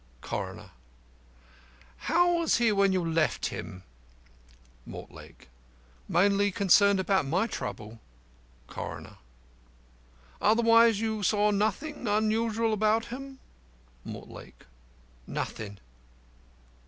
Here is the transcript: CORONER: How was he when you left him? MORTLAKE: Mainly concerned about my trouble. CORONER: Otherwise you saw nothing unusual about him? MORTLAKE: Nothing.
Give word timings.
CORONER: 0.21 0.71
How 2.09 2.33
was 2.33 2.57
he 2.57 2.71
when 2.71 2.91
you 2.91 3.05
left 3.05 3.45
him? 3.49 3.83
MORTLAKE: 4.87 5.47
Mainly 6.09 6.51
concerned 6.51 6.99
about 6.99 7.23
my 7.27 7.45
trouble. 7.45 7.99
CORONER: 8.65 9.17
Otherwise 10.41 10.99
you 11.01 11.21
saw 11.21 11.51
nothing 11.51 12.07
unusual 12.07 12.73
about 12.73 13.05
him? 13.13 13.37
MORTLAKE: 14.03 14.65
Nothing. 15.27 15.77